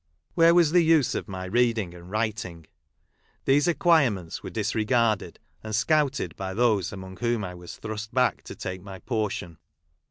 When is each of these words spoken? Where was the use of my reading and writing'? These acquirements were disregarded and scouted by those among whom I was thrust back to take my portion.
Where 0.33 0.55
was 0.55 0.71
the 0.71 0.81
use 0.81 1.13
of 1.13 1.27
my 1.27 1.45
reading 1.45 1.93
and 1.93 2.09
writing'? 2.09 2.65
These 3.45 3.67
acquirements 3.67 4.41
were 4.41 4.49
disregarded 4.49 5.37
and 5.61 5.75
scouted 5.75 6.35
by 6.35 6.55
those 6.55 6.91
among 6.91 7.17
whom 7.17 7.43
I 7.43 7.53
was 7.53 7.77
thrust 7.77 8.11
back 8.11 8.41
to 8.45 8.55
take 8.55 8.81
my 8.81 8.97
portion. 8.97 9.59